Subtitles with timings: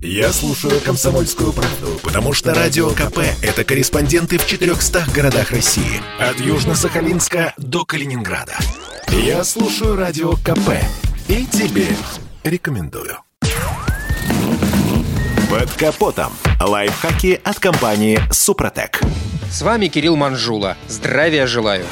[0.00, 6.00] Я слушаю «Комсомольскую правду», потому что «Радио КП»— это корреспонденты в 400 городах России.
[6.20, 8.56] От Южно-Сахалинска до Калининграда.
[9.08, 10.70] Я слушаю «Радио КП»
[11.26, 11.88] и тебе
[12.44, 13.18] рекомендую.
[15.50, 16.32] Под капотом.
[16.60, 19.00] Лайфхаки от компании «Супротек».
[19.50, 20.76] С вами Кирилл Манжула.
[20.86, 21.84] Здравия желаю.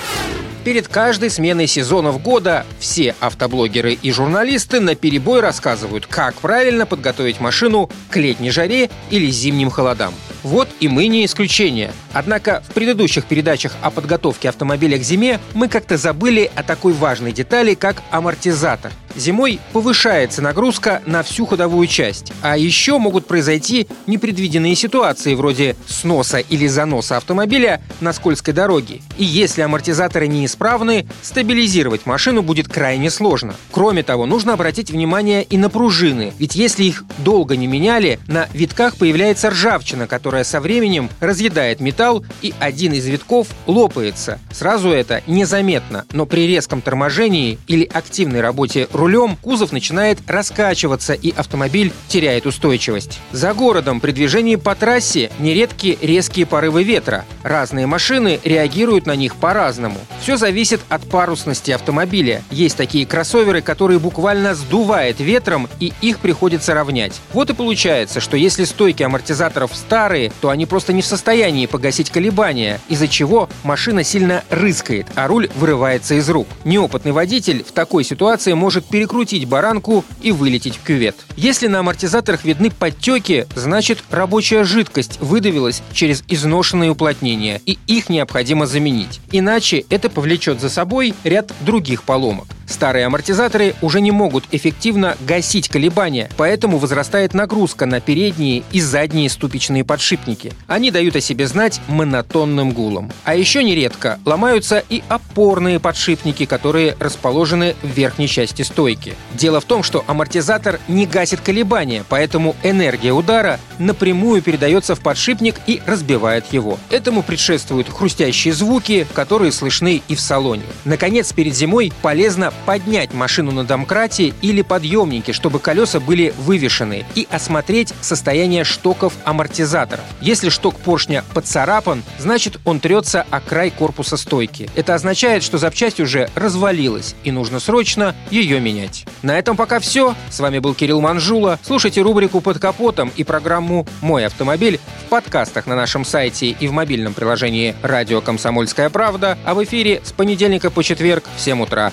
[0.67, 7.39] Перед каждой сменой сезонов года все автоблогеры и журналисты на перебой рассказывают, как правильно подготовить
[7.39, 10.13] машину к летней жаре или зимним холодам.
[10.46, 11.91] Вот и мы не исключение.
[12.13, 17.32] Однако в предыдущих передачах о подготовке автомобиля к зиме мы как-то забыли о такой важной
[17.32, 18.93] детали, как амортизатор.
[19.17, 26.39] Зимой повышается нагрузка на всю ходовую часть, а еще могут произойти непредвиденные ситуации вроде сноса
[26.39, 29.01] или заноса автомобиля на скользкой дороге.
[29.17, 33.56] И если амортизаторы неисправны, стабилизировать машину будет крайне сложно.
[33.70, 38.48] Кроме того, нужно обратить внимание и на пружины, ведь если их долго не меняли, на
[38.53, 44.39] витках появляется ржавчина, которая которая со временем разъедает металл, и один из витков лопается.
[44.53, 51.31] Сразу это незаметно, но при резком торможении или активной работе рулем кузов начинает раскачиваться, и
[51.31, 53.19] автомобиль теряет устойчивость.
[53.33, 57.25] За городом при движении по трассе нередки резкие порывы ветра.
[57.47, 60.00] Разные машины реагируют на них по-разному.
[60.20, 62.42] Все зависит от парусности автомобиля.
[62.50, 67.12] Есть такие кроссоверы, которые буквально сдувает ветром, и их приходится равнять.
[67.33, 72.11] Вот и получается, что если стойки амортизаторов старые, то они просто не в состоянии погасить
[72.11, 76.48] колебания, из-за чего машина сильно рыскает, а руль вырывается из рук.
[76.64, 81.14] Неопытный водитель в такой ситуации может перекрутить баранку и вылететь в кювет.
[81.36, 88.67] Если на амортизаторах видны подтеки, значит рабочая жидкость выдавилась через изношенные уплотнения, и их необходимо
[88.67, 89.20] заменить.
[89.33, 92.47] Иначе это повлечет за собой ряд других поломок.
[92.67, 99.31] Старые амортизаторы уже не могут эффективно гасить колебания, поэтому возрастает нагрузка на передние и задние
[99.31, 100.53] ступичные подшипники.
[100.67, 103.11] Они дают о себе знать монотонным гулом.
[103.25, 109.14] А еще нередко ломаются и опорные подшипники, которые расположены в верхней части стойки.
[109.35, 115.57] Дело в том, что амортизатор не гасит колебания, поэтому энергия удара напрямую передается в подшипник
[115.67, 116.79] и разбивает его.
[116.91, 120.64] Этому предшествуют хрустящие звуки, которые слышны и в салоне.
[120.85, 127.27] Наконец, перед зимой полезно поднять машину на домкрате или подъемнике, чтобы колеса были вывешены, и
[127.30, 130.04] осмотреть состояние штоков амортизаторов.
[130.20, 134.70] Если шток поршня поцарапан, значит он трется о край корпуса стойки.
[134.74, 139.06] Это означает, что запчасть уже развалилась, и нужно срочно ее менять.
[139.22, 140.14] На этом пока все.
[140.30, 141.58] С вами был Кирилл Манжула.
[141.62, 146.72] Слушайте рубрику «Под капотом» и программу «Мой автомобиль» в подкастах на нашем сайте и в
[146.72, 151.92] мобильном приложении «Радио Комсомольская правда», а в эфире с понедельника по четверг в 7 утра.